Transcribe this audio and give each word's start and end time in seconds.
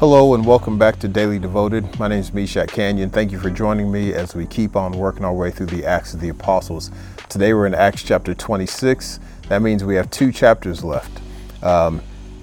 Hello 0.00 0.34
and 0.34 0.44
welcome 0.44 0.76
back 0.76 0.98
to 0.98 1.06
Daily 1.06 1.38
Devoted. 1.38 2.00
My 2.00 2.08
name 2.08 2.18
is 2.18 2.34
Meshach 2.34 2.68
Kanyion. 2.70 3.12
Thank 3.12 3.30
you 3.30 3.38
for 3.38 3.48
joining 3.48 3.92
me 3.92 4.12
as 4.12 4.34
we 4.34 4.44
keep 4.44 4.74
on 4.74 4.90
working 4.90 5.24
our 5.24 5.32
way 5.32 5.52
through 5.52 5.66
the 5.66 5.84
Acts 5.84 6.14
of 6.14 6.20
the 6.20 6.30
Apostles. 6.30 6.90
Today 7.28 7.54
we're 7.54 7.68
in 7.68 7.74
Acts 7.74 8.02
chapter 8.02 8.34
26. 8.34 9.20
That 9.48 9.62
means 9.62 9.84
we 9.84 9.94
have 9.94 10.10
two 10.10 10.32
chapters 10.32 10.82
left. 10.82 11.22
Um, 11.62 12.02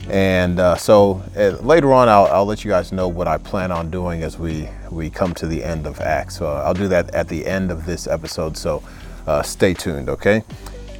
and 0.10 0.62
uh, 0.62 0.78
so 0.78 1.22
uh, 1.36 1.58
later 1.62 1.92
on, 1.92 2.08
I'll, 2.08 2.28
I'll, 2.28 2.46
let 2.46 2.64
you 2.64 2.72
guys 2.72 2.94
know 2.94 3.10
what 3.10 3.28
I 3.28 3.38
plan 3.38 3.70
on 3.70 3.92
doing 3.92 4.24
as 4.24 4.40
we, 4.40 4.70
we 4.90 5.10
come 5.10 5.34
to 5.34 5.46
the 5.46 5.62
end 5.62 5.86
of 5.86 6.00
Acts. 6.00 6.38
So 6.38 6.48
I'll 6.48 6.74
do 6.74 6.88
that 6.88 7.14
at 7.14 7.28
the 7.28 7.46
end 7.46 7.70
of 7.70 7.86
this 7.86 8.08
episode. 8.08 8.56
So 8.56 8.82
uh, 9.28 9.42
stay 9.42 9.74
tuned, 9.74 10.08
okay? 10.08 10.44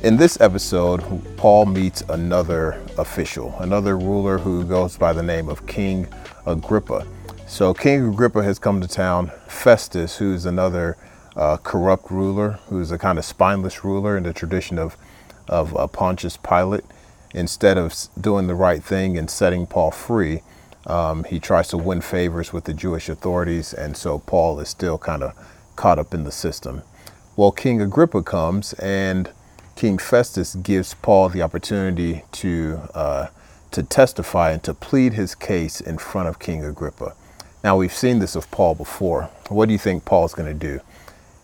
In 0.04 0.18
this 0.18 0.42
episode, 0.42 1.04
Paul 1.38 1.68
meets 1.68 2.02
another 2.10 2.82
official, 2.98 3.56
another 3.60 4.00
ruler 4.00 4.40
who 4.40 4.66
goes 4.66 4.98
by 4.98 5.14
the 5.14 5.22
name 5.22 5.48
of 5.48 5.68
King 5.68 6.08
Agrippa. 6.48 7.06
So 7.46 7.72
King 7.76 8.10
Agrippa 8.10 8.42
has 8.42 8.58
come 8.58 8.82
to 8.82 8.88
town. 8.88 9.32
Festus, 9.48 10.18
who's 10.18 10.48
another 10.48 10.98
uh, 11.36 11.58
corrupt 11.58 12.10
ruler, 12.10 12.54
who's 12.70 12.90
a 12.90 12.98
kind 12.98 13.20
of 13.20 13.26
spineless 13.26 13.84
ruler 13.84 14.18
in 14.18 14.24
the 14.24 14.34
tradition 14.34 14.80
of, 14.80 14.98
of 15.48 15.78
uh, 15.78 15.86
Pontius 15.86 16.36
Pilate, 16.36 16.86
instead 17.36 17.78
of 17.78 17.94
doing 18.20 18.48
the 18.48 18.56
right 18.56 18.84
thing 18.84 19.20
and 19.20 19.30
setting 19.30 19.68
Paul 19.68 19.92
free, 19.92 20.42
um, 20.88 21.26
he 21.26 21.40
tries 21.40 21.68
to 21.68 21.78
win 21.78 22.02
favors 22.02 22.52
with 22.52 22.64
the 22.64 22.74
Jewish 22.74 23.08
authorities, 23.08 23.72
and 23.72 23.96
so 23.96 24.18
Paul 24.18 24.60
is 24.62 24.70
still 24.70 24.98
kind 24.98 25.22
of 25.22 25.36
caught 25.76 26.00
up 26.00 26.12
in 26.12 26.24
the 26.24 26.32
system. 26.32 26.82
Well, 27.36 27.52
King 27.52 27.80
Agrippa 27.80 28.24
comes, 28.24 28.74
and 28.74 29.30
King 29.82 29.98
Festus 29.98 30.54
gives 30.54 30.94
Paul 30.94 31.30
the 31.30 31.42
opportunity 31.42 32.22
to 32.34 32.82
uh, 32.94 33.28
to 33.72 33.82
testify 33.82 34.52
and 34.52 34.62
to 34.62 34.76
plead 34.76 35.14
his 35.14 35.34
case 35.34 35.82
in 35.82 35.98
front 35.98 36.28
of 36.28 36.38
King 36.38 36.64
Agrippa. 36.64 37.16
Now, 37.64 37.78
we've 37.78 37.92
seen 37.92 38.20
this 38.20 38.36
of 38.36 38.52
Paul 38.52 38.76
before. 38.76 39.32
What 39.50 39.66
do 39.66 39.72
you 39.72 39.80
think 39.80 40.06
Paul's 40.06 40.36
going 40.36 40.56
to 40.56 40.68
do? 40.68 40.82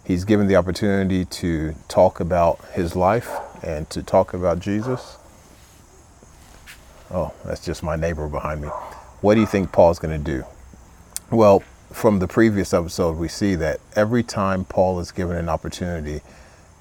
He's 0.05 0.23
given 0.23 0.45
the 0.45 0.55
opportunity 0.55 1.25
to 1.25 1.73
talk 1.87 2.19
about 2.19 2.63
his 2.73 2.95
life 2.95 3.27
and 3.63 3.89
to 3.89 4.03
talk 4.03 4.35
about 4.35 4.59
Jesus. 4.59 5.17
Oh, 7.09 7.33
that's 7.43 7.65
just 7.65 7.81
my 7.81 7.95
neighbor 7.95 8.27
behind 8.27 8.61
me. 8.61 8.67
What 9.21 9.33
do 9.33 9.39
you 9.39 9.47
think 9.47 9.71
Paul's 9.71 9.97
going 9.97 10.23
to 10.23 10.31
do? 10.31 10.45
Well, 11.31 11.63
from 11.91 12.19
the 12.19 12.27
previous 12.27 12.71
episode, 12.71 13.17
we 13.17 13.29
see 13.29 13.55
that 13.55 13.79
every 13.95 14.21
time 14.21 14.63
Paul 14.63 14.99
is 14.99 15.11
given 15.11 15.37
an 15.37 15.49
opportunity 15.49 16.21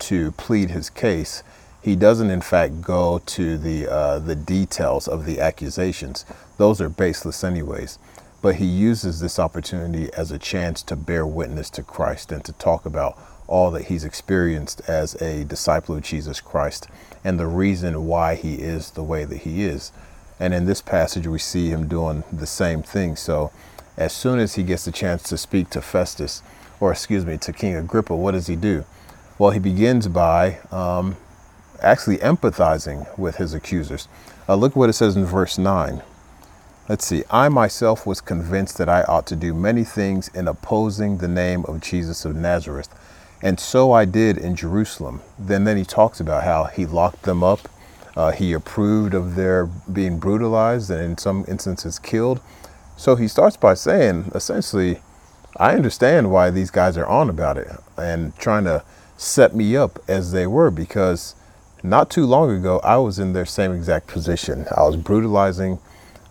to 0.01 0.33
plead 0.33 0.71
his 0.71 0.91
case, 0.91 1.43
he 1.83 1.97
doesn't 1.97 2.31
in 2.31 2.41
fact 2.41 2.83
go 2.83 3.21
to 3.27 3.57
the 3.57 3.91
uh, 3.91 4.19
the 4.19 4.35
details 4.35 5.07
of 5.07 5.25
the 5.25 5.41
accusations. 5.41 6.25
Those 6.59 6.81
are 6.81 6.89
baseless 6.89 7.45
anyways. 7.45 7.99
But 8.43 8.57
he 8.57 8.67
uses 8.67 9.21
this 9.21 9.39
opportunity 9.39 10.13
as 10.13 10.31
a 10.31 10.39
chance 10.39 10.83
to 10.85 10.97
bear 10.97 11.27
witness 11.27 11.71
to 11.71 11.83
Christ 11.83 12.31
and 12.31 12.45
to 12.45 12.53
talk 12.53 12.87
about 12.87 13.19
all 13.49 13.71
that 13.71 13.87
he's 13.87 14.05
experienced 14.05 14.83
as 14.89 15.21
a 15.23 15.45
disciple 15.45 15.97
of 15.97 16.03
Jesus 16.03 16.41
Christ 16.41 16.89
and 17.25 17.39
the 17.39 17.47
reason 17.47 18.07
why 18.07 18.35
he 18.35 18.55
is 18.55 18.91
the 18.91 19.03
way 19.03 19.25
that 19.25 19.39
he 19.39 19.65
is. 19.65 19.93
And 20.39 20.53
in 20.53 20.67
this 20.67 20.83
passage, 20.83 21.27
we 21.27 21.39
see 21.39 21.71
him 21.71 21.89
doing 21.89 22.25
the 22.33 22.47
same 22.47 22.83
thing. 22.83 23.17
So, 23.17 23.51
as 23.97 24.13
soon 24.13 24.39
as 24.39 24.57
he 24.57 24.63
gets 24.63 24.87
a 24.87 24.93
chance 24.93 25.23
to 25.25 25.39
speak 25.39 25.71
to 25.71 25.81
Festus, 25.81 26.43
or 26.79 26.93
excuse 26.93 27.25
me, 27.25 27.39
to 27.39 27.53
King 27.53 27.75
Agrippa, 27.75 28.15
what 28.15 28.33
does 28.33 28.47
he 28.47 28.57
do? 28.57 28.85
Well, 29.39 29.51
he 29.51 29.59
begins 29.59 30.09
by 30.09 30.59
um, 30.71 31.17
actually 31.83 32.17
empathizing 32.19 33.07
with 33.19 33.37
his 33.37 33.53
accusers. 33.53 34.09
Uh, 34.49 34.55
look 34.55 34.75
what 34.75 34.89
it 34.89 34.95
says 34.95 35.15
in 35.15 35.27
verse 35.27 35.59
9. 35.59 36.03
Let's 36.89 37.05
see. 37.05 37.25
I 37.31 37.49
myself 37.49 38.07
was 38.07 38.21
convinced 38.21 38.79
that 38.79 38.89
I 38.89 39.03
ought 39.03 39.27
to 39.27 39.37
do 39.37 39.53
many 39.53 39.85
things 39.85 40.29
in 40.29 40.49
opposing 40.49 41.19
the 41.19 41.29
name 41.29 41.65
of 41.67 41.81
Jesus 41.83 42.25
of 42.25 42.35
Nazareth. 42.35 42.89
And 43.43 43.61
so 43.61 43.93
I 43.93 44.07
did 44.07 44.39
in 44.39 44.57
Jerusalem. 44.57 45.21
Then, 45.39 45.65
then 45.65 45.77
he 45.77 45.85
talks 45.85 46.21
about 46.21 46.45
how 46.45 46.65
he 46.65 46.87
locked 46.87 47.23
them 47.25 47.43
up. 47.43 47.69
Uh, 48.17 48.31
he 48.31 48.55
approved 48.55 49.13
of 49.13 49.35
their 49.35 49.67
being 49.67 50.19
brutalized 50.19 50.91
and 50.91 51.03
in 51.03 51.19
some 51.19 51.45
instances 51.47 51.99
killed. 51.99 52.41
So 52.97 53.17
he 53.17 53.29
starts 53.29 53.59
by 53.59 53.75
saying, 53.75 54.31
essentially, 54.35 55.01
I 55.57 55.75
understand 55.75 56.31
why 56.31 56.49
these 56.51 56.71
guys 56.71 56.97
are 56.97 57.07
on 57.07 57.29
about 57.29 57.59
it 57.59 57.69
and 57.99 58.35
trying 58.39 58.65
to 58.65 58.83
set 59.17 59.55
me 59.55 59.77
up 59.77 59.99
as 60.09 60.33
they 60.33 60.47
were 60.47 60.71
because 60.71 61.35
not 61.83 62.11
too 62.11 62.27
long 62.27 62.51
ago, 62.51 62.81
I 62.83 62.97
was 62.97 63.19
in 63.19 63.33
their 63.33 63.47
same 63.47 63.73
exact 63.73 64.07
position. 64.07 64.67
I 64.77 64.83
was 64.83 64.97
brutalizing 64.97 65.79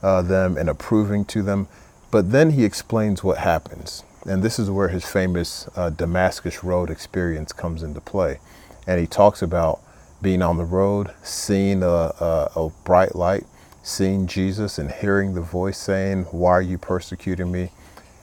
uh, 0.03 0.21
them 0.21 0.57
and 0.57 0.69
approving 0.69 1.25
to 1.25 1.41
them. 1.41 1.67
But 2.11 2.31
then 2.31 2.51
he 2.51 2.63
explains 2.63 3.23
what 3.23 3.39
happens. 3.39 4.03
And 4.25 4.43
this 4.43 4.59
is 4.59 4.69
where 4.69 4.89
his 4.89 5.05
famous 5.05 5.67
uh, 5.75 5.89
Damascus 5.89 6.63
Road 6.63 6.89
experience 6.89 7.53
comes 7.53 7.83
into 7.83 8.01
play. 8.01 8.39
And 8.87 8.99
he 8.99 9.07
talks 9.07 9.41
about 9.41 9.79
being 10.21 10.41
on 10.41 10.57
the 10.57 10.65
road, 10.65 11.11
seeing 11.23 11.83
a, 11.83 11.87
a, 11.87 12.51
a 12.55 12.69
bright 12.83 13.15
light, 13.15 13.45
seeing 13.83 14.27
Jesus 14.27 14.77
and 14.77 14.91
hearing 14.91 15.33
the 15.33 15.41
voice 15.41 15.77
saying, 15.77 16.23
Why 16.25 16.51
are 16.51 16.61
you 16.61 16.77
persecuting 16.77 17.51
me? 17.51 17.69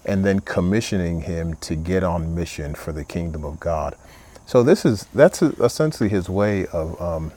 And 0.05 0.25
then 0.25 0.41
commissioning 0.41 1.23
him 1.23 1.55
to 1.57 1.77
get 1.77 2.03
on 2.03 2.35
mission 2.35 2.75
for 2.75 2.93
the 2.93 3.05
kingdom 3.05 3.45
of 3.45 3.61
God. 3.61 3.95
So 4.53 4.63
this 4.63 4.85
is 4.85 5.07
that's 5.15 5.41
essentially 5.41 6.11
his 6.11 6.29
way 6.29 6.67
of 6.67 7.01
um, 7.01 7.33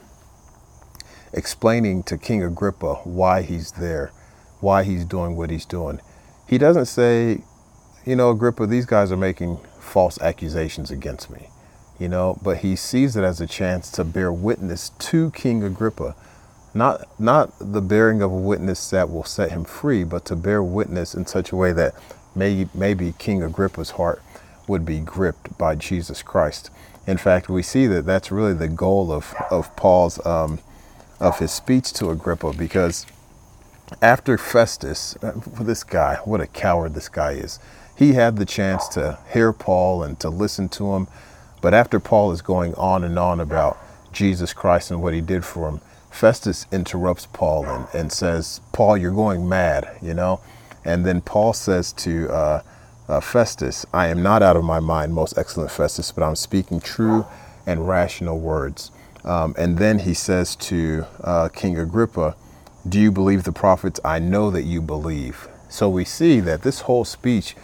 explaining 1.32 2.02
to 2.02 2.18
King 2.18 2.42
Agrippa 2.42 2.96
why 3.04 3.40
he's 3.40 3.72
there, 3.72 4.12
why 4.60 4.84
he's 4.84 5.06
doing 5.06 5.34
what 5.34 5.48
he's 5.48 5.64
doing. 5.64 6.02
He 6.46 6.58
doesn't 6.58 6.84
say, 6.84 7.42
you 8.04 8.16
know, 8.16 8.28
Agrippa, 8.28 8.66
these 8.66 8.84
guys 8.84 9.10
are 9.10 9.16
making 9.16 9.56
false 9.80 10.20
accusations 10.20 10.90
against 10.90 11.30
me, 11.30 11.48
you 11.98 12.10
know, 12.10 12.38
but 12.42 12.58
he 12.58 12.76
sees 12.76 13.16
it 13.16 13.24
as 13.24 13.40
a 13.40 13.46
chance 13.46 13.90
to 13.92 14.04
bear 14.04 14.30
witness 14.30 14.90
to 14.90 15.30
King 15.30 15.64
Agrippa. 15.64 16.14
Not, 16.74 17.08
not 17.18 17.50
the 17.58 17.80
bearing 17.80 18.20
of 18.20 18.30
a 18.30 18.36
witness 18.36 18.90
that 18.90 19.08
will 19.08 19.24
set 19.24 19.52
him 19.52 19.64
free, 19.64 20.04
but 20.04 20.26
to 20.26 20.36
bear 20.36 20.62
witness 20.62 21.14
in 21.14 21.24
such 21.24 21.50
a 21.50 21.56
way 21.56 21.72
that 21.72 21.94
may, 22.34 22.68
maybe 22.74 23.14
King 23.18 23.42
Agrippa's 23.42 23.92
heart 23.92 24.20
would 24.66 24.84
be 24.84 25.00
gripped 25.00 25.56
by 25.58 25.74
Jesus 25.74 26.22
Christ. 26.22 26.70
In 27.06 27.16
fact, 27.16 27.48
we 27.48 27.62
see 27.62 27.86
that 27.86 28.04
that's 28.04 28.32
really 28.32 28.54
the 28.54 28.68
goal 28.68 29.12
of, 29.12 29.34
of 29.50 29.74
Paul's, 29.76 30.24
um, 30.26 30.58
of 31.20 31.38
his 31.38 31.52
speech 31.52 31.92
to 31.94 32.10
Agrippa, 32.10 32.52
because 32.52 33.06
after 34.02 34.36
Festus, 34.36 35.16
uh, 35.22 35.32
this 35.60 35.84
guy, 35.84 36.16
what 36.24 36.40
a 36.40 36.46
coward 36.46 36.94
this 36.94 37.08
guy 37.08 37.32
is. 37.32 37.60
He 37.96 38.14
had 38.14 38.36
the 38.36 38.44
chance 38.44 38.88
to 38.88 39.18
hear 39.32 39.52
Paul 39.52 40.02
and 40.02 40.18
to 40.20 40.28
listen 40.28 40.68
to 40.70 40.94
him, 40.94 41.06
but 41.62 41.72
after 41.72 42.00
Paul 42.00 42.32
is 42.32 42.42
going 42.42 42.74
on 42.74 43.04
and 43.04 43.18
on 43.18 43.40
about 43.40 43.78
Jesus 44.12 44.52
Christ 44.52 44.90
and 44.90 45.02
what 45.02 45.14
he 45.14 45.20
did 45.20 45.44
for 45.44 45.68
him, 45.68 45.80
Festus 46.10 46.66
interrupts 46.72 47.26
Paul 47.26 47.66
and, 47.66 47.86
and 47.94 48.12
says, 48.12 48.60
Paul, 48.72 48.96
you're 48.96 49.12
going 49.12 49.48
mad, 49.48 49.98
you 50.02 50.14
know? 50.14 50.40
And 50.84 51.04
then 51.04 51.20
Paul 51.20 51.52
says 51.52 51.92
to 51.94 52.28
uh, 52.30 52.62
uh, 53.08 53.20
Festus, 53.20 53.86
I 53.92 54.08
am 54.08 54.22
not 54.22 54.42
out 54.42 54.56
of 54.56 54.64
my 54.64 54.80
mind, 54.80 55.14
most 55.14 55.38
excellent 55.38 55.70
Festus, 55.70 56.12
but 56.12 56.24
I'm 56.24 56.36
speaking 56.36 56.80
true 56.80 57.26
and 57.66 57.88
rational 57.88 58.38
words. 58.38 58.90
Um, 59.24 59.54
and 59.58 59.78
then 59.78 60.00
he 60.00 60.14
says 60.14 60.56
to 60.56 61.06
uh, 61.22 61.48
King 61.48 61.78
Agrippa, 61.78 62.36
Do 62.88 63.00
you 63.00 63.10
believe 63.10 63.44
the 63.44 63.52
prophets? 63.52 64.00
I 64.04 64.18
know 64.18 64.50
that 64.50 64.62
you 64.62 64.80
believe. 64.80 65.48
So 65.68 65.88
we 65.88 66.04
see 66.04 66.40
that 66.40 66.62
this 66.62 66.80
whole 66.82 67.04
speech 67.04 67.56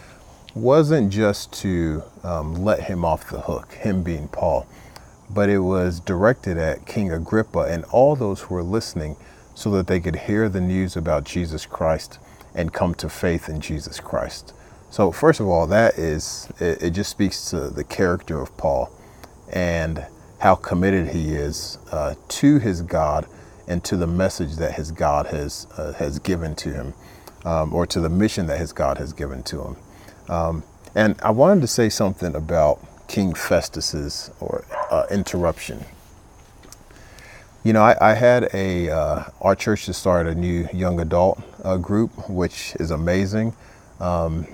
wasn't 0.55 1.11
just 1.11 1.51
to 1.53 2.03
um, 2.23 2.63
let 2.63 2.83
him 2.83 3.03
off 3.03 3.29
the 3.29 3.41
hook, 3.41 3.73
him 3.73 4.03
being 4.03 4.27
Paul, 4.27 4.67
but 5.29 5.49
it 5.49 5.59
was 5.59 5.99
directed 5.99 6.57
at 6.57 6.85
King 6.85 7.11
Agrippa 7.11 7.61
and 7.61 7.85
all 7.85 8.15
those 8.15 8.41
who 8.41 8.55
were 8.55 8.63
listening 8.63 9.15
so 9.55 9.71
that 9.71 9.87
they 9.87 9.99
could 9.99 10.15
hear 10.15 10.49
the 10.49 10.61
news 10.61 10.95
about 10.95 11.23
Jesus 11.23 11.65
Christ 11.65 12.19
and 12.53 12.73
come 12.73 12.93
to 12.95 13.09
faith 13.09 13.49
in 13.49 13.61
Jesus 13.61 13.99
Christ. 13.99 14.53
So, 14.93 15.11
first 15.11 15.39
of 15.39 15.47
all, 15.47 15.65
that 15.65 15.97
is, 15.97 16.47
it, 16.59 16.83
it, 16.83 16.89
just 16.91 17.09
speaks 17.09 17.49
to 17.49 17.61
the 17.67 17.83
character 17.83 18.39
of 18.39 18.55
Paul 18.57 18.91
and 19.51 20.05
how 20.37 20.53
committed 20.53 21.07
he 21.07 21.33
is 21.33 21.79
uh, 21.91 22.13
to 22.27 22.59
his 22.59 22.83
God 22.83 23.25
and 23.67 23.83
to 23.85 23.97
the 23.97 24.05
message 24.05 24.57
that 24.57 24.73
his 24.73 24.91
God 24.91 25.25
has, 25.25 25.65
uh, 25.77 25.93
has 25.93 26.19
given 26.19 26.53
to 26.57 26.71
him, 26.71 26.93
um, 27.43 27.73
or 27.73 27.87
to 27.87 27.99
the 27.99 28.07
mission 28.07 28.45
that 28.45 28.59
his 28.59 28.71
God 28.71 28.99
has 28.99 29.13
given 29.13 29.41
to 29.41 29.63
him. 29.63 29.75
Um, 30.29 30.63
and 30.93 31.19
I 31.23 31.31
wanted 31.31 31.61
to 31.61 31.67
say 31.67 31.89
something 31.89 32.35
about 32.35 32.79
King 33.07 33.33
Festus's 33.33 34.29
or 34.39 34.63
uh, 34.91 35.07
interruption. 35.09 35.83
You 37.63 37.73
know, 37.73 37.81
I, 37.81 38.11
I 38.11 38.13
had 38.13 38.47
a 38.53 38.91
uh, 38.91 39.23
our 39.41 39.55
church 39.55 39.87
just 39.87 40.01
started 40.01 40.37
a 40.37 40.39
new 40.39 40.69
young 40.71 40.99
adult 40.99 41.41
uh, 41.63 41.77
group, 41.77 42.29
which 42.29 42.75
is 42.79 42.91
amazing. 42.91 43.55
Um, 43.99 44.45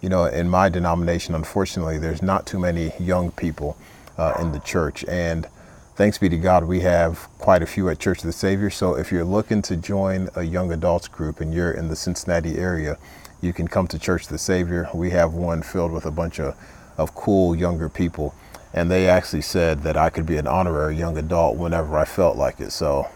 you 0.00 0.08
know, 0.08 0.24
in 0.24 0.48
my 0.48 0.68
denomination, 0.68 1.34
unfortunately, 1.34 1.98
there's 1.98 2.22
not 2.22 2.46
too 2.46 2.58
many 2.58 2.92
young 2.98 3.30
people 3.30 3.76
uh, 4.16 4.34
in 4.40 4.52
the 4.52 4.60
church. 4.60 5.04
And 5.04 5.46
thanks 5.94 6.18
be 6.18 6.28
to 6.28 6.38
God, 6.38 6.64
we 6.64 6.80
have 6.80 7.28
quite 7.38 7.62
a 7.62 7.66
few 7.66 7.88
at 7.88 7.98
Church 7.98 8.18
of 8.18 8.24
the 8.24 8.32
Savior. 8.32 8.70
So 8.70 8.94
if 8.94 9.12
you're 9.12 9.24
looking 9.24 9.62
to 9.62 9.76
join 9.76 10.28
a 10.34 10.42
young 10.42 10.72
adults 10.72 11.08
group 11.08 11.40
and 11.40 11.52
you're 11.52 11.72
in 11.72 11.88
the 11.88 11.96
Cincinnati 11.96 12.56
area, 12.56 12.96
you 13.42 13.52
can 13.52 13.68
come 13.68 13.86
to 13.88 13.98
Church 13.98 14.24
of 14.24 14.28
the 14.28 14.38
Savior. 14.38 14.88
We 14.94 15.10
have 15.10 15.32
one 15.34 15.62
filled 15.62 15.92
with 15.92 16.06
a 16.06 16.10
bunch 16.10 16.40
of, 16.40 16.56
of 16.96 17.14
cool 17.14 17.54
younger 17.54 17.88
people. 17.88 18.34
And 18.72 18.90
they 18.90 19.08
actually 19.08 19.42
said 19.42 19.82
that 19.82 19.96
I 19.96 20.10
could 20.10 20.26
be 20.26 20.36
an 20.36 20.46
honorary 20.46 20.96
young 20.96 21.18
adult 21.18 21.56
whenever 21.56 21.98
I 21.98 22.04
felt 22.04 22.36
like 22.36 22.60
it. 22.60 22.70
So 22.70 23.08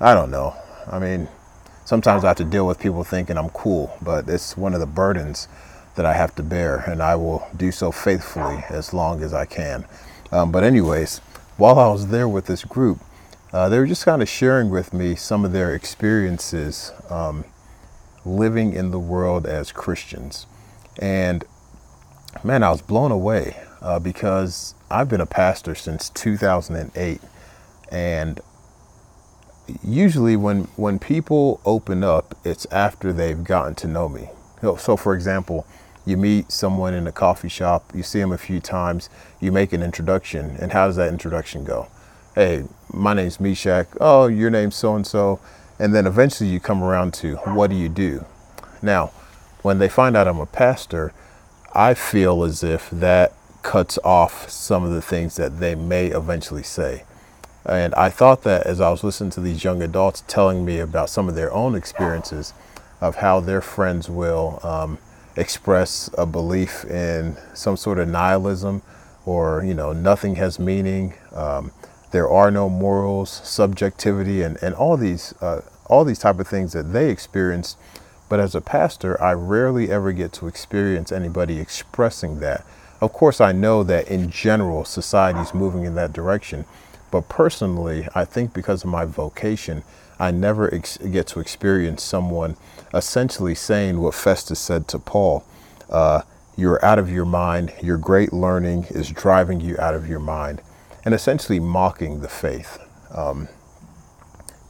I 0.00 0.14
don't 0.14 0.30
know. 0.30 0.56
I 0.90 0.98
mean, 0.98 1.28
sometimes 1.88 2.22
I 2.22 2.28
have 2.28 2.36
to 2.36 2.44
deal 2.44 2.66
with 2.66 2.78
people 2.78 3.02
thinking 3.02 3.38
I'm 3.38 3.48
cool, 3.48 3.96
but 4.02 4.28
it's 4.28 4.58
one 4.58 4.74
of 4.74 4.80
the 4.80 4.86
burdens 4.86 5.48
that 5.94 6.04
I 6.04 6.12
have 6.12 6.34
to 6.34 6.42
bear, 6.42 6.80
and 6.80 7.02
I 7.02 7.16
will 7.16 7.48
do 7.56 7.72
so 7.72 7.90
faithfully 7.90 8.62
as 8.68 8.92
long 8.92 9.22
as 9.22 9.32
I 9.32 9.46
can. 9.46 9.86
Um, 10.30 10.52
but, 10.52 10.64
anyways, 10.64 11.20
while 11.56 11.78
I 11.78 11.88
was 11.88 12.08
there 12.08 12.28
with 12.28 12.44
this 12.44 12.62
group, 12.62 12.98
uh, 13.54 13.70
they 13.70 13.78
were 13.78 13.86
just 13.86 14.04
kind 14.04 14.20
of 14.20 14.28
sharing 14.28 14.68
with 14.68 14.92
me 14.92 15.14
some 15.14 15.46
of 15.46 15.52
their 15.52 15.74
experiences 15.74 16.92
um, 17.08 17.46
living 18.22 18.74
in 18.74 18.90
the 18.90 18.98
world 18.98 19.46
as 19.46 19.72
Christians. 19.72 20.46
And 20.98 21.42
man, 22.44 22.62
I 22.62 22.70
was 22.70 22.82
blown 22.82 23.12
away 23.12 23.56
uh, 23.80 23.98
because 23.98 24.74
I've 24.90 25.08
been 25.08 25.22
a 25.22 25.26
pastor 25.26 25.74
since 25.74 26.10
2008. 26.10 27.22
And 27.90 28.40
usually 29.84 30.36
when, 30.36 30.64
when 30.76 30.98
people 30.98 31.60
open 31.64 32.04
up, 32.04 32.36
it's 32.44 32.66
after 32.70 33.12
they've 33.12 33.42
gotten 33.42 33.74
to 33.76 33.88
know 33.88 34.08
me. 34.08 34.30
So, 34.78 34.96
for 34.96 35.14
example, 35.14 35.66
you 36.04 36.16
meet 36.16 36.50
someone 36.50 36.94
in 36.94 37.06
a 37.06 37.12
coffee 37.12 37.48
shop, 37.48 37.92
you 37.94 38.02
see 38.02 38.18
them 38.18 38.32
a 38.32 38.38
few 38.38 38.60
times, 38.60 39.10
you 39.40 39.52
make 39.52 39.72
an 39.72 39.82
introduction, 39.82 40.56
and 40.58 40.72
how 40.72 40.86
does 40.86 40.96
that 40.96 41.12
introduction 41.12 41.64
go? 41.64 41.88
Hey, 42.34 42.64
my 42.92 43.14
name's 43.14 43.38
Meshach. 43.40 43.88
Oh, 44.00 44.26
your 44.26 44.50
name's 44.50 44.76
so 44.76 44.96
and 44.96 45.06
so. 45.06 45.40
And 45.78 45.94
then 45.94 46.06
eventually 46.06 46.48
you 46.48 46.60
come 46.60 46.82
around 46.82 47.14
to 47.14 47.36
what 47.36 47.70
do 47.70 47.76
you 47.76 47.88
do? 47.88 48.24
Now, 48.82 49.08
when 49.62 49.78
they 49.78 49.88
find 49.88 50.16
out 50.16 50.26
I'm 50.26 50.40
a 50.40 50.46
pastor, 50.46 51.12
I 51.74 51.94
feel 51.94 52.42
as 52.42 52.64
if 52.64 52.88
that 52.90 53.32
cuts 53.62 53.98
off 54.02 54.48
some 54.48 54.84
of 54.84 54.90
the 54.92 55.02
things 55.02 55.36
that 55.36 55.60
they 55.60 55.74
may 55.74 56.06
eventually 56.06 56.62
say. 56.62 57.04
And 57.68 57.94
I 57.94 58.10
thought 58.10 58.42
that 58.42 58.66
as 58.66 58.80
I 58.80 58.90
was 58.90 59.04
listening 59.04 59.30
to 59.30 59.40
these 59.40 59.64
young 59.64 59.82
adults 59.82 60.24
telling 60.26 60.64
me 60.64 60.78
about 60.78 61.10
some 61.10 61.28
of 61.28 61.34
their 61.34 61.52
own 61.52 61.74
experiences 61.74 62.54
of 63.00 63.16
how 63.16 63.40
their 63.40 63.60
friends 63.60 64.08
will 64.08 64.60
um, 64.62 64.98
express 65.36 66.10
a 66.18 66.26
belief 66.26 66.84
in 66.84 67.36
some 67.54 67.76
sort 67.76 67.98
of 67.98 68.08
nihilism 68.08 68.82
or, 69.24 69.62
you 69.64 69.74
know, 69.74 69.92
nothing 69.92 70.36
has 70.36 70.58
meaning, 70.58 71.14
um, 71.34 71.70
there 72.10 72.28
are 72.28 72.50
no 72.50 72.68
morals, 72.68 73.30
subjectivity, 73.44 74.42
and, 74.42 74.56
and 74.62 74.74
all 74.74 74.96
these 74.96 75.34
uh, 75.42 75.60
all 75.86 76.04
these 76.04 76.18
type 76.18 76.38
of 76.38 76.46
things 76.46 76.72
that 76.72 76.92
they 76.92 77.10
experienced. 77.10 77.78
But 78.28 78.40
as 78.40 78.54
a 78.54 78.60
pastor, 78.60 79.20
I 79.22 79.32
rarely 79.32 79.90
ever 79.90 80.12
get 80.12 80.32
to 80.34 80.46
experience 80.46 81.12
anybody 81.12 81.58
expressing 81.58 82.40
that. 82.40 82.64
Of 83.00 83.12
course, 83.12 83.40
I 83.40 83.52
know 83.52 83.82
that 83.84 84.08
in 84.08 84.30
general, 84.30 84.84
society 84.84 85.40
is 85.40 85.54
moving 85.54 85.84
in 85.84 85.94
that 85.94 86.12
direction. 86.12 86.66
But 87.10 87.28
personally, 87.28 88.06
I 88.14 88.24
think 88.24 88.52
because 88.52 88.84
of 88.84 88.90
my 88.90 89.04
vocation, 89.04 89.82
I 90.18 90.30
never 90.30 90.72
ex- 90.74 90.98
get 90.98 91.26
to 91.28 91.40
experience 91.40 92.02
someone 92.02 92.56
essentially 92.92 93.54
saying 93.54 94.00
what 94.00 94.14
Festus 94.14 94.58
said 94.58 94.88
to 94.88 94.98
Paul 94.98 95.44
uh, 95.90 96.22
You're 96.56 96.84
out 96.84 96.98
of 96.98 97.10
your 97.10 97.24
mind, 97.24 97.72
your 97.82 97.98
great 97.98 98.32
learning 98.32 98.86
is 98.90 99.10
driving 99.10 99.60
you 99.60 99.78
out 99.78 99.94
of 99.94 100.08
your 100.08 100.18
mind 100.18 100.60
and 101.04 101.14
essentially 101.14 101.60
mocking 101.60 102.20
the 102.20 102.28
faith. 102.28 102.78
Um, 103.14 103.48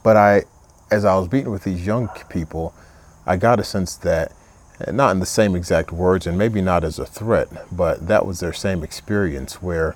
but 0.03 0.15
I, 0.15 0.43
as 0.91 1.03
I 1.03 1.15
was 1.17 1.31
meeting 1.31 1.51
with 1.51 1.63
these 1.63 1.85
young 1.85 2.09
people, 2.29 2.73
I 3.25 3.35
got 3.37 3.59
a 3.59 3.63
sense 3.63 3.95
that, 3.97 4.31
not 4.91 5.11
in 5.11 5.19
the 5.19 5.25
same 5.25 5.55
exact 5.55 5.91
words 5.91 6.25
and 6.25 6.37
maybe 6.37 6.61
not 6.61 6.85
as 6.85 6.99
a 6.99 7.05
threat, 7.05 7.49
but 7.71 8.07
that 8.07 8.25
was 8.25 8.39
their 8.39 8.53
same 8.53 8.83
experience 8.83 9.61
where 9.61 9.95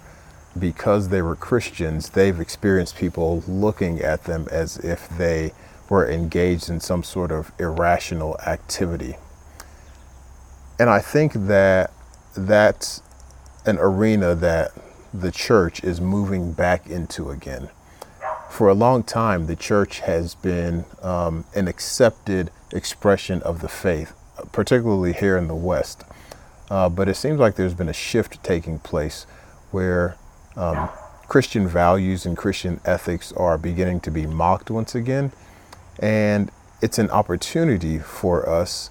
because 0.57 1.09
they 1.09 1.21
were 1.21 1.35
Christians, 1.35 2.09
they've 2.09 2.39
experienced 2.39 2.95
people 2.95 3.43
looking 3.47 3.99
at 4.01 4.25
them 4.25 4.47
as 4.51 4.77
if 4.77 5.09
they 5.17 5.53
were 5.89 6.09
engaged 6.09 6.69
in 6.69 6.79
some 6.79 7.03
sort 7.03 7.31
of 7.31 7.51
irrational 7.59 8.39
activity. 8.45 9.15
And 10.79 10.89
I 10.89 10.99
think 10.99 11.33
that 11.33 11.91
that's 12.35 13.01
an 13.65 13.77
arena 13.79 14.35
that 14.35 14.71
the 15.13 15.31
church 15.31 15.83
is 15.83 16.01
moving 16.01 16.53
back 16.53 16.87
into 16.87 17.29
again. 17.29 17.69
For 18.49 18.67
a 18.69 18.73
long 18.73 19.03
time, 19.03 19.47
the 19.47 19.55
church 19.55 19.99
has 20.01 20.35
been 20.35 20.85
um, 21.01 21.45
an 21.55 21.67
accepted 21.67 22.51
expression 22.71 23.41
of 23.43 23.61
the 23.61 23.67
faith, 23.67 24.13
particularly 24.51 25.13
here 25.13 25.37
in 25.37 25.47
the 25.47 25.55
West. 25.55 26.03
Uh, 26.69 26.89
but 26.89 27.07
it 27.07 27.15
seems 27.15 27.39
like 27.39 27.55
there's 27.55 27.73
been 27.73 27.89
a 27.89 27.93
shift 27.93 28.43
taking 28.43 28.79
place 28.79 29.25
where 29.71 30.17
um, 30.55 30.89
Christian 31.27 31.67
values 31.67 32.25
and 32.25 32.37
Christian 32.37 32.79
ethics 32.85 33.31
are 33.33 33.57
beginning 33.57 33.99
to 34.01 34.11
be 34.11 34.25
mocked 34.25 34.69
once 34.69 34.93
again. 34.93 35.31
And 35.99 36.51
it's 36.81 36.99
an 36.99 37.09
opportunity 37.11 37.99
for 37.99 38.47
us 38.47 38.89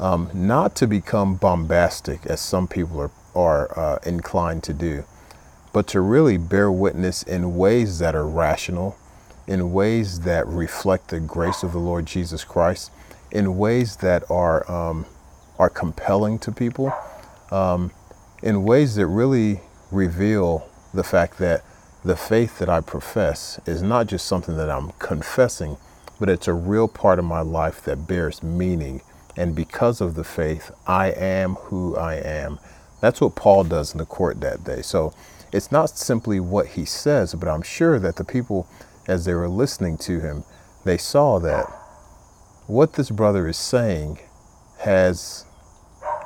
um, 0.00 0.30
not 0.34 0.74
to 0.76 0.86
become 0.86 1.36
bombastic, 1.36 2.26
as 2.26 2.40
some 2.40 2.66
people 2.66 3.00
are, 3.00 3.10
are 3.34 3.78
uh, 3.78 3.98
inclined 4.04 4.62
to 4.64 4.72
do, 4.72 5.04
but 5.72 5.86
to 5.88 6.00
really 6.00 6.36
bear 6.36 6.70
witness 6.70 7.22
in 7.22 7.56
ways 7.56 7.98
that 8.00 8.14
are 8.14 8.26
rational, 8.26 8.96
in 9.46 9.72
ways 9.72 10.20
that 10.20 10.46
reflect 10.48 11.08
the 11.08 11.20
grace 11.20 11.62
of 11.62 11.72
the 11.72 11.78
Lord 11.78 12.06
Jesus 12.06 12.44
Christ, 12.44 12.90
in 13.30 13.56
ways 13.56 13.96
that 13.96 14.28
are 14.30 14.68
um, 14.70 15.06
are 15.58 15.70
compelling 15.70 16.38
to 16.40 16.50
people, 16.50 16.92
um, 17.52 17.92
in 18.42 18.64
ways 18.64 18.96
that 18.96 19.06
really 19.06 19.60
reveal 19.92 20.68
the 20.94 21.04
fact 21.04 21.38
that 21.38 21.64
the 22.04 22.16
faith 22.16 22.58
that 22.58 22.68
I 22.68 22.80
profess 22.80 23.58
is 23.66 23.82
not 23.82 24.06
just 24.06 24.26
something 24.26 24.56
that 24.56 24.70
I'm 24.70 24.90
confessing, 24.98 25.76
but 26.20 26.28
it's 26.28 26.48
a 26.48 26.52
real 26.52 26.88
part 26.88 27.18
of 27.18 27.24
my 27.24 27.40
life 27.40 27.82
that 27.84 28.06
bears 28.06 28.42
meaning. 28.42 29.00
And 29.36 29.54
because 29.54 30.00
of 30.00 30.14
the 30.14 30.24
faith, 30.24 30.70
I 30.86 31.08
am 31.10 31.54
who 31.54 31.96
I 31.96 32.14
am. 32.16 32.58
That's 33.00 33.20
what 33.20 33.34
Paul 33.34 33.64
does 33.64 33.92
in 33.92 33.98
the 33.98 34.06
court 34.06 34.40
that 34.40 34.64
day. 34.64 34.82
So 34.82 35.12
it's 35.52 35.72
not 35.72 35.90
simply 35.90 36.40
what 36.40 36.68
he 36.68 36.84
says, 36.84 37.34
but 37.34 37.48
I'm 37.48 37.62
sure 37.62 37.98
that 37.98 38.16
the 38.16 38.24
people, 38.24 38.66
as 39.06 39.24
they 39.24 39.34
were 39.34 39.48
listening 39.48 39.98
to 39.98 40.20
him, 40.20 40.44
they 40.84 40.98
saw 40.98 41.38
that 41.40 41.66
what 42.66 42.94
this 42.94 43.10
brother 43.10 43.46
is 43.46 43.56
saying 43.56 44.18
has 44.78 45.44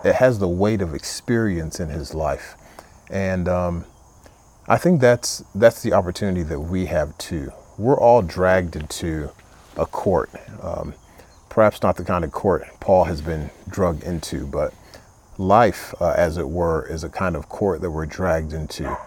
it 0.04 0.14
has 0.14 0.38
the 0.38 0.48
weight 0.48 0.80
of 0.80 0.94
experience 0.94 1.80
in 1.80 1.88
his 1.88 2.14
life, 2.14 2.54
and 3.10 3.48
um, 3.48 3.84
I 4.70 4.76
think 4.76 5.00
that's 5.00 5.42
that's 5.54 5.82
the 5.82 5.94
opportunity 5.94 6.42
that 6.42 6.60
we 6.60 6.86
have 6.86 7.16
too. 7.16 7.52
We're 7.78 7.98
all 7.98 8.20
dragged 8.20 8.76
into 8.76 9.30
a 9.78 9.86
court, 9.86 10.30
um, 10.60 10.92
perhaps 11.48 11.82
not 11.82 11.96
the 11.96 12.04
kind 12.04 12.22
of 12.22 12.32
court 12.32 12.66
Paul 12.78 13.04
has 13.04 13.22
been 13.22 13.50
drugged 13.68 14.02
into, 14.02 14.46
but 14.46 14.74
life, 15.38 15.94
uh, 16.00 16.10
as 16.10 16.36
it 16.36 16.50
were, 16.50 16.86
is 16.86 17.02
a 17.02 17.08
kind 17.08 17.34
of 17.34 17.48
court 17.48 17.80
that 17.80 17.90
we're 17.90 18.04
dragged 18.04 18.52
into. 18.52 18.98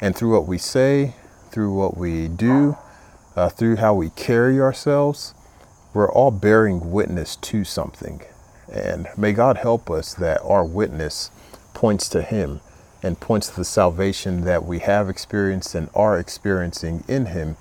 And 0.00 0.16
through 0.16 0.32
what 0.32 0.46
we 0.46 0.56
say, 0.56 1.14
through 1.50 1.74
what 1.74 1.96
we 1.96 2.28
do, 2.28 2.78
uh, 3.36 3.50
through 3.50 3.76
how 3.76 3.92
we 3.92 4.10
carry 4.10 4.60
ourselves, 4.60 5.34
we're 5.92 6.10
all 6.10 6.30
bearing 6.30 6.90
witness 6.90 7.36
to 7.36 7.64
something. 7.64 8.22
And 8.72 9.08
may 9.18 9.32
God 9.32 9.58
help 9.58 9.90
us 9.90 10.14
that 10.14 10.40
our 10.42 10.64
witness 10.64 11.30
points 11.74 12.08
to 12.10 12.22
Him 12.22 12.60
and 13.02 13.18
points 13.18 13.48
to 13.48 13.56
the 13.56 13.64
salvation 13.64 14.42
that 14.42 14.64
we 14.64 14.78
have 14.80 15.08
experienced 15.08 15.74
and 15.74 15.88
are 15.94 16.18
experiencing 16.18 17.04
in 17.08 17.26
Him, 17.26 17.56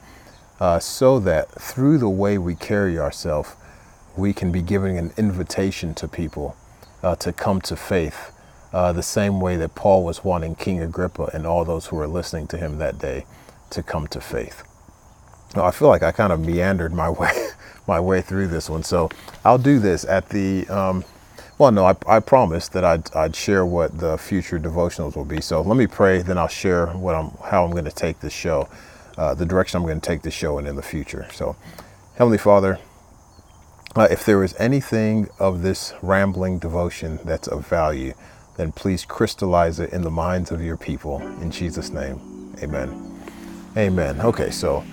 uh, 0.59 0.79
so 0.79 1.19
that 1.19 1.49
through 1.59 1.97
the 1.97 2.09
way 2.09 2.37
we 2.37 2.55
carry 2.55 2.99
ourselves, 2.99 3.55
we 4.15 4.33
can 4.33 4.51
be 4.51 4.61
giving 4.61 4.97
an 4.97 5.11
invitation 5.17 5.93
to 5.95 6.07
people 6.07 6.55
uh, 7.01 7.15
to 7.15 7.33
come 7.33 7.61
to 7.61 7.75
faith 7.75 8.31
uh, 8.73 8.93
the 8.93 9.03
same 9.03 9.41
way 9.41 9.57
that 9.57 9.75
Paul 9.75 10.03
was 10.05 10.23
wanting 10.23 10.55
King 10.55 10.81
Agrippa 10.81 11.29
and 11.33 11.45
all 11.45 11.65
those 11.65 11.87
who 11.87 11.95
were 11.95 12.07
listening 12.07 12.47
to 12.47 12.57
him 12.57 12.77
that 12.77 12.99
day 12.99 13.25
to 13.71 13.83
come 13.83 14.07
to 14.07 14.21
faith. 14.21 14.63
I 15.55 15.71
feel 15.71 15.89
like 15.89 16.03
I 16.03 16.11
kind 16.11 16.31
of 16.31 16.39
meandered 16.39 16.93
my 16.93 17.09
way 17.21 17.49
my 17.87 17.99
way 17.99 18.21
through 18.21 18.47
this 18.47 18.69
one, 18.69 18.83
so 18.83 19.09
I'll 19.43 19.57
do 19.57 19.79
this 19.79 20.05
at 20.05 20.29
the. 20.29 20.67
Um, 20.67 21.03
well, 21.61 21.71
no, 21.71 21.85
I, 21.85 21.95
I 22.07 22.19
promised 22.19 22.73
that 22.73 22.83
I'd, 22.83 23.15
I'd 23.15 23.35
share 23.35 23.63
what 23.67 23.99
the 23.99 24.17
future 24.17 24.59
devotionals 24.59 25.15
will 25.15 25.25
be. 25.25 25.41
So 25.41 25.61
let 25.61 25.77
me 25.77 25.85
pray, 25.85 26.23
then 26.23 26.35
I'll 26.35 26.47
share 26.47 26.87
what 26.87 27.13
I'm 27.13 27.29
how 27.51 27.63
I'm 27.63 27.69
going 27.69 27.85
to 27.85 27.91
take 27.91 28.19
this 28.19 28.33
show, 28.33 28.67
uh, 29.15 29.35
the 29.35 29.45
direction 29.45 29.77
I'm 29.77 29.83
going 29.83 30.01
to 30.01 30.07
take 30.07 30.23
this 30.23 30.33
show 30.33 30.57
in 30.57 30.65
in 30.65 30.75
the 30.75 30.81
future. 30.81 31.27
So, 31.31 31.55
Heavenly 32.15 32.39
Father, 32.39 32.79
uh, 33.95 34.07
if 34.09 34.25
there 34.25 34.43
is 34.43 34.55
anything 34.57 35.29
of 35.37 35.61
this 35.61 35.93
rambling 36.01 36.57
devotion 36.57 37.19
that's 37.23 37.47
of 37.47 37.67
value, 37.67 38.15
then 38.57 38.71
please 38.71 39.05
crystallize 39.05 39.79
it 39.79 39.93
in 39.93 40.01
the 40.01 40.09
minds 40.09 40.49
of 40.49 40.63
your 40.63 40.77
people. 40.77 41.19
In 41.43 41.51
Jesus' 41.51 41.91
name, 41.91 42.55
amen. 42.63 42.89
Amen. 43.77 44.19
Okay, 44.19 44.49
so 44.49 44.83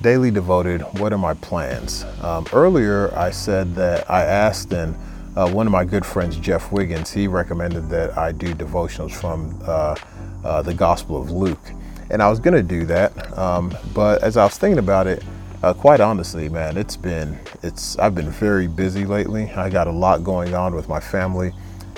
daily 0.00 0.30
devoted, 0.30 0.82
what 1.00 1.12
are 1.12 1.18
my 1.18 1.34
plans? 1.34 2.04
Um, 2.22 2.46
earlier, 2.52 3.12
I 3.18 3.32
said 3.32 3.74
that 3.74 4.08
I 4.08 4.22
asked 4.22 4.72
and 4.72 4.94
uh, 5.36 5.50
one 5.50 5.66
of 5.66 5.72
my 5.72 5.84
good 5.84 6.06
friends, 6.06 6.36
Jeff 6.36 6.70
Wiggins, 6.70 7.10
he 7.10 7.26
recommended 7.26 7.88
that 7.90 8.16
I 8.16 8.32
do 8.32 8.54
devotionals 8.54 9.12
from 9.12 9.60
uh, 9.64 9.96
uh, 10.44 10.62
the 10.62 10.74
Gospel 10.74 11.20
of 11.20 11.30
Luke. 11.30 11.70
And 12.10 12.22
I 12.22 12.28
was 12.28 12.38
going 12.38 12.54
to 12.54 12.62
do 12.62 12.84
that, 12.86 13.36
um, 13.38 13.74
but 13.94 14.22
as 14.22 14.36
I 14.36 14.44
was 14.44 14.58
thinking 14.58 14.78
about 14.78 15.06
it, 15.06 15.24
uh, 15.62 15.72
quite 15.72 16.00
honestly, 16.00 16.50
man, 16.50 16.76
it's 16.76 16.96
been 16.96 17.38
it's 17.62 17.98
I've 17.98 18.14
been 18.14 18.30
very 18.30 18.66
busy 18.66 19.06
lately. 19.06 19.50
I 19.52 19.70
got 19.70 19.86
a 19.86 19.90
lot 19.90 20.22
going 20.22 20.54
on 20.54 20.74
with 20.74 20.90
my 20.90 21.00
family 21.00 21.52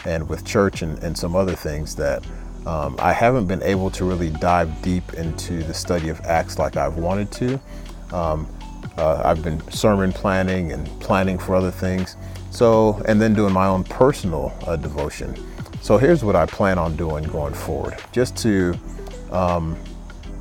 and 0.05 0.29
with 0.29 0.45
church 0.45 0.83
and, 0.83 0.97
and 1.03 1.19
some 1.19 1.35
other 1.35 1.57
things 1.57 1.97
that 1.97 2.25
um, 2.65 2.95
I 3.01 3.13
haven't 3.13 3.47
been 3.47 3.63
able 3.63 3.91
to 3.91 4.05
really 4.05 4.31
dive 4.31 4.71
deep 4.83 5.15
into 5.15 5.65
the 5.65 5.75
study 5.75 6.09
of 6.11 6.21
Acts 6.21 6.61
like 6.61 6.77
I've 6.77 6.97
wanted 6.97 7.33
to. 7.33 7.61
Um, 8.13 8.47
uh, 8.97 9.23
I've 9.25 9.43
been 9.43 9.61
sermon 9.71 10.13
planning 10.13 10.71
and 10.71 10.87
planning 11.01 11.37
for 11.37 11.57
other 11.57 11.73
things. 11.73 12.17
So, 12.57 13.03
and 13.05 13.21
then 13.21 13.35
doing 13.35 13.53
my 13.53 13.67
own 13.67 13.85
personal 13.85 14.51
uh, 14.67 14.77
devotion. 14.77 15.37
So 15.83 15.99
here's 15.99 16.25
what 16.25 16.35
I 16.35 16.47
plan 16.47 16.79
on 16.79 16.97
doing 16.97 17.25
going 17.25 17.53
forward, 17.53 18.03
just 18.13 18.35
to 18.39 18.75
um, 19.31 19.77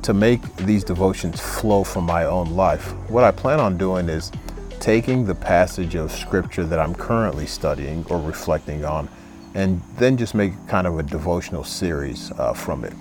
to 0.00 0.14
make 0.14 0.40
these 0.56 0.82
devotions 0.82 1.38
flow 1.38 1.84
from 1.84 2.04
my 2.04 2.24
own 2.24 2.56
life. 2.56 2.94
What 3.10 3.22
I 3.22 3.32
plan 3.32 3.60
on 3.60 3.76
doing 3.76 4.08
is 4.08 4.32
taking 4.80 5.26
the 5.26 5.34
passage 5.34 5.94
of 5.94 6.10
scripture 6.10 6.64
that 6.64 6.78
I'm 6.78 6.94
currently 6.94 7.44
studying 7.44 8.02
or 8.08 8.18
reflecting 8.18 8.82
on, 8.86 9.10
and 9.52 9.82
then 9.98 10.16
just 10.16 10.34
make 10.34 10.54
kind 10.66 10.86
of 10.86 10.98
a 10.98 11.02
devotional 11.02 11.64
series 11.64 12.32
uh, 12.38 12.54
from 12.54 12.86
it. 12.86 12.94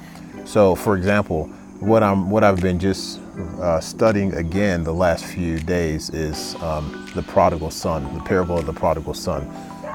So, 0.44 0.76
for 0.76 0.98
example, 0.98 1.50
what 1.80 2.04
I'm 2.04 2.30
what 2.30 2.44
I've 2.44 2.62
been 2.62 2.80
just 2.80 3.20
uh, 3.60 3.80
studying 3.80 4.34
again 4.34 4.84
the 4.84 4.94
last 4.94 5.26
few 5.26 5.60
days 5.60 6.10
is 6.10 6.56
um, 6.56 7.10
the 7.16 7.24
prodigal 7.24 7.72
son, 7.72 8.14
the 8.14 8.24
parable 8.24 8.58
of 8.58 8.66
the 8.66 8.74
prodigal 8.74 9.14
son. 9.14 9.50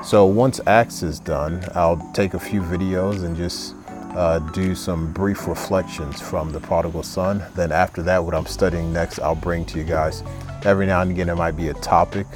So 0.05 0.25
once 0.27 0.61
Acts 0.67 1.03
is 1.03 1.21
done, 1.21 1.63
I'll 1.75 2.11
take 2.13 2.35
a 2.35 2.41
few 2.41 2.63
videos 2.63 3.25
and 3.25 3.37
just 3.37 3.75
uh, 4.15 4.39
do 4.39 4.75
some 4.75 5.13
brief 5.13 5.47
reflections 5.47 6.21
from 6.21 6.53
the 6.53 6.61
prodigal 6.61 7.03
son. 7.03 7.45
Then 7.55 7.71
after 7.71 8.03
that, 8.03 8.25
what 8.25 8.35
I'm 8.35 8.47
studying 8.47 8.93
next, 8.93 9.19
I'll 9.19 9.35
bring 9.35 9.65
to 9.67 9.79
you 9.79 9.85
guys. 9.85 10.23
Every 10.65 10.87
now 10.87 11.01
and 11.01 11.11
again, 11.11 11.29
it 11.29 11.37
might 11.37 11.57
be 11.57 11.69
a 11.69 11.75
topic, 11.75 12.27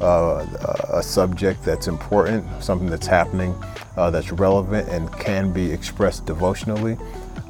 uh, 0.00 0.46
a 0.92 1.02
subject 1.02 1.64
that's 1.64 1.88
important, 1.88 2.46
something 2.62 2.90
that's 2.90 3.06
happening 3.06 3.54
uh, 3.96 4.10
that's 4.10 4.32
relevant 4.32 4.88
and 4.88 5.12
can 5.18 5.52
be 5.52 5.70
expressed 5.70 6.26
devotionally. 6.26 6.96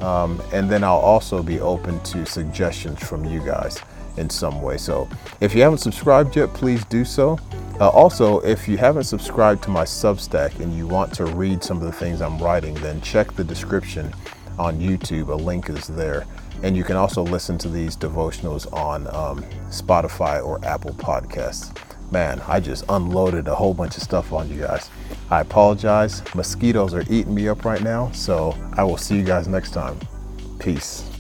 Um, 0.00 0.42
and 0.52 0.70
then 0.70 0.84
I'll 0.84 0.96
also 0.96 1.42
be 1.42 1.60
open 1.60 2.00
to 2.04 2.26
suggestions 2.26 3.02
from 3.02 3.24
you 3.24 3.40
guys 3.40 3.80
in 4.16 4.30
some 4.30 4.62
way. 4.62 4.76
So 4.76 5.08
if 5.40 5.54
you 5.54 5.62
haven't 5.62 5.78
subscribed 5.78 6.36
yet, 6.36 6.52
please 6.54 6.84
do 6.86 7.04
so. 7.04 7.38
Uh, 7.80 7.88
also, 7.88 8.38
if 8.40 8.68
you 8.68 8.76
haven't 8.76 9.04
subscribed 9.04 9.62
to 9.64 9.70
my 9.70 9.84
Substack 9.84 10.60
and 10.60 10.76
you 10.76 10.86
want 10.86 11.12
to 11.14 11.26
read 11.26 11.64
some 11.64 11.78
of 11.78 11.82
the 11.82 11.92
things 11.92 12.20
I'm 12.20 12.38
writing, 12.38 12.74
then 12.74 13.00
check 13.00 13.32
the 13.34 13.42
description 13.42 14.14
on 14.58 14.78
YouTube. 14.78 15.28
A 15.28 15.34
link 15.34 15.68
is 15.68 15.88
there. 15.88 16.24
And 16.62 16.76
you 16.76 16.84
can 16.84 16.96
also 16.96 17.22
listen 17.22 17.58
to 17.58 17.68
these 17.68 17.96
devotionals 17.96 18.72
on 18.72 19.08
um, 19.08 19.42
Spotify 19.70 20.44
or 20.44 20.64
Apple 20.64 20.92
Podcasts. 20.92 21.76
Man, 22.14 22.40
I 22.46 22.60
just 22.60 22.84
unloaded 22.88 23.48
a 23.48 23.56
whole 23.56 23.74
bunch 23.74 23.96
of 23.96 24.04
stuff 24.04 24.32
on 24.32 24.48
you 24.48 24.60
guys. 24.60 24.88
I 25.32 25.40
apologize. 25.40 26.22
Mosquitoes 26.32 26.94
are 26.94 27.02
eating 27.10 27.34
me 27.34 27.48
up 27.48 27.64
right 27.64 27.82
now. 27.82 28.12
So 28.12 28.56
I 28.74 28.84
will 28.84 28.98
see 28.98 29.16
you 29.16 29.24
guys 29.24 29.48
next 29.48 29.72
time. 29.72 29.98
Peace. 30.60 31.13